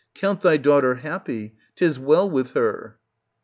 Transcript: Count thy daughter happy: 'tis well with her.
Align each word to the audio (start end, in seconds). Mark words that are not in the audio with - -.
Count 0.15 0.41
thy 0.41 0.57
daughter 0.57 0.95
happy: 0.95 1.53
'tis 1.75 1.99
well 1.99 2.27
with 2.27 2.53
her. 2.55 2.97